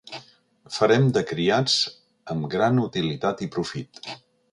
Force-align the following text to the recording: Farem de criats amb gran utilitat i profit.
Farem 0.77 1.03
de 1.17 1.21
criats 1.31 1.75
amb 2.35 2.47
gran 2.55 2.81
utilitat 2.87 3.45
i 3.47 3.49
profit. 3.57 4.01